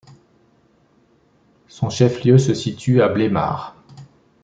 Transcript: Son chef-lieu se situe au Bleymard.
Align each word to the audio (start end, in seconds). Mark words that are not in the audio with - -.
Son 1.67 1.91
chef-lieu 1.91 2.39
se 2.39 2.55
situe 2.55 3.03
au 3.03 3.09
Bleymard. 3.13 3.75